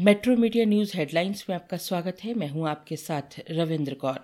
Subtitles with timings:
[0.00, 4.20] Metro media news headlines में आपका स्वागत है। मैं हूँ आपके साथ रविंद्र कौर।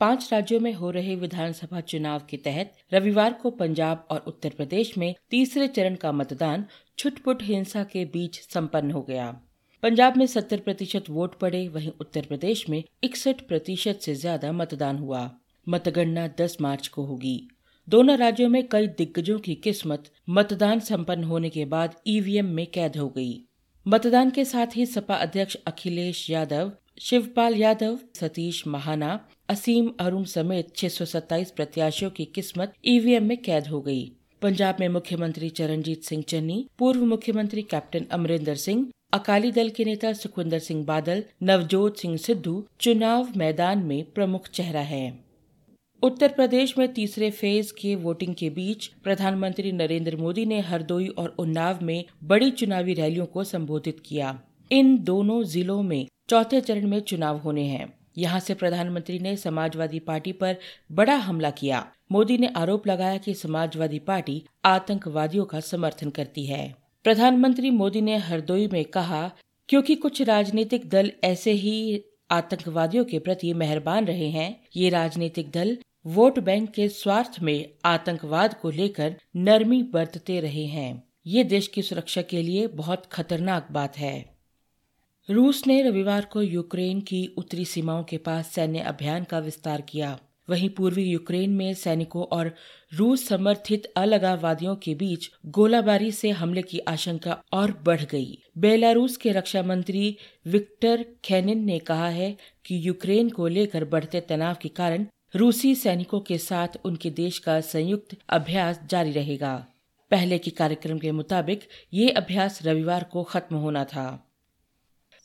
[0.00, 4.98] पाँच राज्यों में हो रहे विधानसभा चुनाव के तहत रविवार को पंजाब और उत्तर प्रदेश
[4.98, 6.64] में तीसरे चरण का मतदान
[6.98, 9.40] छुटपुट हिंसा के बीच संपन्न हो गया।
[9.82, 14.98] पंजाब में 70 प्रतिशत वोट पड़े, वहीं उत्तर प्रदेश में इकसठ प्रतिशत से ज़्यादा मतदान
[14.98, 15.30] हुआ।
[15.68, 17.48] मतगणना 10 मार्च को होगी।
[17.88, 22.96] दोनों राज्यों में कई दिग्गजों की किस्मत मतदान संपन्न होने के बाद ईवीएम में कैद
[22.96, 23.45] हो गई।
[23.88, 30.76] मतदान के साथ ही सपा अध्यक्ष अखिलेश यादव, शिवपाल यादव, सतीश महाना, असीम अरुण समेत
[30.76, 36.66] 627 प्रत्याशियों की किस्मत ईवीएम में कैद हो गई। पंजाब में मुख्यमंत्री चरणजीत सिंह चन्नी,
[36.78, 42.66] पूर्व मुख्यमंत्री कैप्टन अमरिंदर सिंह, अकाली दल के नेता सुखविंदर सिंह बादल, नवजोत सिंह सिद्धू
[42.80, 45.25] चुनाव मैदान में प्रमुख चेहरा है
[46.02, 51.34] उत्तर प्रदेश में तीसरे फ़ेज़ के वोटिंग के बीच प्रधानमंत्री नरेंद्र मोदी ने हरदोई और
[51.38, 54.40] उन्नाव में बड़ी चुनावी रैलियों को संबोधित किया।
[54.72, 59.98] इन दोनों जिलों में चौथे चरण में चुनाव होने हैं। यहाँ से प्रधानमंत्री ने समाजवादी
[59.98, 60.56] पार्टी पर
[60.92, 66.74] बड़ा हमला किया। मोदी ने आरोप लगाया कि समाजवादी पार्टी आतंकवादियों का समर्थन करती है।
[67.04, 69.30] प्रधानमंत्री मोदी ने हरदोई में कहा,
[69.68, 75.78] क्योंकि कुछ राजनीतिक दल ऐसे ही आतंकवादियों के प्रति मेहरबान रहे हैं। ये राजनीतिक दल
[76.06, 81.82] वोट बैंक के स्वार्थ में आतंकवाद को लेकर नरमी बरतते रहे हैं। ये देश की
[81.82, 84.36] सुरक्षा के लिए बहुत खतरनाक बात है।
[85.30, 90.18] रूस ने रविवार को यूक्रेन की उत्तरी सीमाओं के पास सैन्य अभियान का विस्तार किया।
[90.48, 92.54] वहीं पूर्वी यूक्रेन में सैनिकों और
[92.94, 99.32] रूस समर्थित अलगाववादियों के बीच गोलाबारी से हमले की आशंका और बढ़ गई। बेलारूस के
[99.32, 105.06] रक्षा मंत्री विक्टर खेनिन ने कहा है कि यूक्रेन को लेकर बढ़ते तनाव के कारण
[105.36, 109.66] रूसी सैनिकों के साथ उनके देश का संयुक्त अभ्यास जारी रहेगा।
[110.10, 111.60] पहले के कार्यक्रम के मुताबिक
[111.92, 114.22] ये अभ्यास रविवार को खत्म होना था।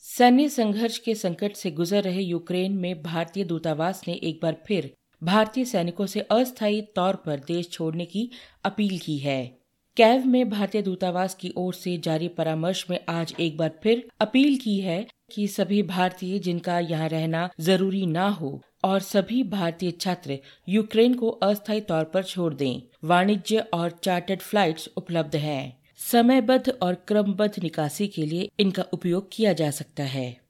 [0.03, 4.93] सैन्य संघर्ष के संकट से गुजर रहे यूक्रेन में भारतीय दूतावास ने एक बार फिर
[5.23, 8.29] भारतीय सैनिकों से अस्थायी तौर पर देश छोड़ने की
[8.65, 9.61] अपील की है।
[9.97, 14.57] कैव में भारतीय दूतावास की ओर से जारी परामर्श में आज एक बार फिर अपील
[14.57, 20.37] की है कि सभी भारतीय जिनका यहाँ रहना ज़रूरी ना हो और सभी भारतीय छात्र
[20.69, 26.93] यूक्रेन को अस्थायी तौर पर छोड़ दें। वाणिज्य और चार्टर्ड फ्लाइट्स उपलब्ध हैं। समयबद्ध और
[27.07, 30.40] क्रमबद्ध निकासी के लिए इनका उपयोग किया जा सकता है।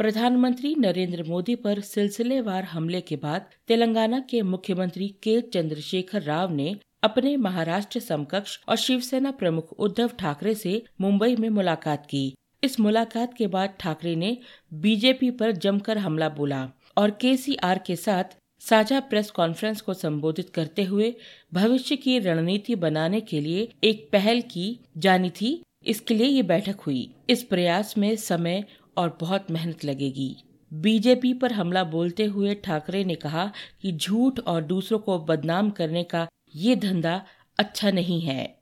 [0.00, 6.76] प्रधानमंत्री नरेंद्र मोदी पर सिलसिलेवार हमले के बाद तेलंगाना के मुख्यमंत्री के चंद्रशेखर राव ने
[7.02, 12.34] अपने महाराष्ट्र समकक्ष और शिवसेना प्रमुख उद्धव ठाकरे से मुंबई में मुलाकात की।
[12.64, 14.38] इस मुलाकात के बाद ठाकरे ने
[14.72, 17.36] बीजेपी पर जमकर हमला बोला और के
[17.86, 21.14] के साथ साझा प्रेस कॉन्फ्रेंस को संबोधित करते हुए
[21.54, 26.80] भविष्य की रणनीति बनाने के लिए एक पहल की जानी थी। इसके लिए ये बैठक
[26.80, 28.64] हुई। इस प्रयास में समय
[28.96, 30.36] और बहुत मेहनत लगेगी।
[30.72, 33.52] बीजेपी पर हमला बोलते हुए ठाकरे ने कहा
[33.82, 37.26] कि झूठ और दूसरों को बदनाम करने का ये धंधा
[37.58, 38.60] अच्छा नहीं है।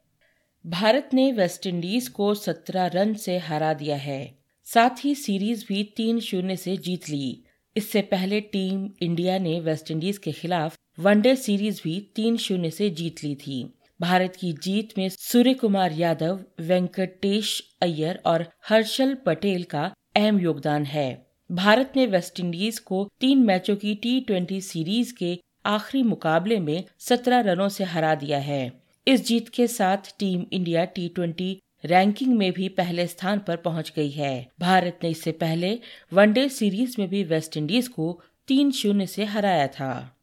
[0.66, 6.20] भारत ने वेस्टइंडीज को 17 रन से हरा दिया है। साथ ही सीरीज़ भी तीन
[6.20, 7.44] शून्य से जीत ली।
[7.76, 13.24] इससे पहले टीम इंडिया ने वेस्टइंडीज के खिलाफ वनडे सीरीज़ भी तीन शून्य से जीत
[13.24, 19.92] ली थी। भारत की जीत में सूर्य कुमार यादव, वेंकटेश अय्यर और हर्षल पटेल का
[20.18, 26.02] अहम योगदान है। भारत ने वेस्टइंडीज को तीन मैचों की टी ट्वेंटी सीरीज़ के आखिरी
[26.02, 28.72] मुकाबले में सत्रह रनों से हरा दिया है।
[29.06, 33.92] इस जीत के साथ team India T twenty ranking में भी पहले स्थान पर पहुँच
[33.96, 35.78] गई है। भारत ने इससे पहले
[36.12, 40.16] वनडे सीरीज़ में भी वेस्टइंडीज को तीन शून्य से हराया था।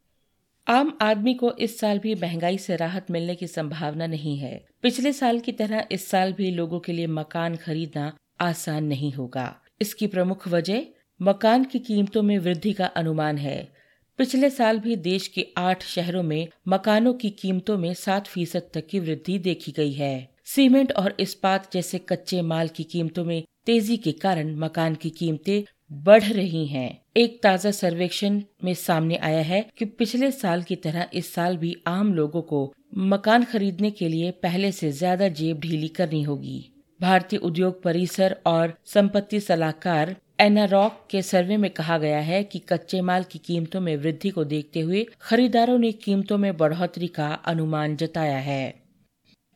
[0.66, 5.12] आम आदमी को इस साल भी महँगाई से राहत मिलने की संभावना नहीं है। पिछले
[5.12, 10.06] साल की तरह इस साल भी लोगों के लिए मकान खरीदना आसान नहीं होगा। इसकी
[10.06, 10.82] प्रमुख वजह
[11.20, 13.56] मकान की कीमतों में वृद्धि का अनुमान है।
[14.18, 18.86] पिछले साल भी देश के आठ शहरों में मकानों की कीमतों में सात फ़ीसद तक
[18.86, 23.96] की वृद्धि देखी गई है। सीमेंट और इस्पात जैसे कच्चे माल की कीमतों में तेज़ी
[23.96, 25.64] के कारण मकान की कीमतें
[26.04, 31.08] बढ़ रही हैं। एक ताज़ा सर्वेक्षण में सामने आया है कि पिछले साल की तरह
[31.14, 35.88] इस साल भी आम लोगों को मकान खरीदने के लिए पहले से ज़्यादा जेब ढीली
[35.88, 36.58] करनी होगी।
[37.00, 43.00] भारतीय उद्योग परिसर और संपत्ति सलाहकार एनारॉक के सर्वे में कहा गया है कि कच्चे
[43.00, 47.96] माल की कीमतों में वृद्धि को देखते हुए खरीदारों ने कीमतों में बढ़ोतरी का अनुमान
[47.96, 48.82] जताया है।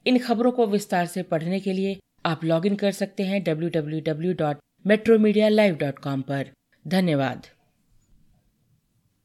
[0.07, 6.47] इन खबरों को विस्तार से पढ़ने के लिए आप लॉगिन कर सकते हैं www.metromedia.live.com पर।
[6.89, 7.47] धन्यवाद।